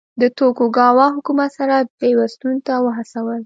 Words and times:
د 0.21 0.23
توکوګاوا 0.37 1.07
حکومت 1.15 1.49
سره 1.59 1.75
پیوستون 1.99 2.55
ته 2.65 2.73
وهڅول. 2.85 3.39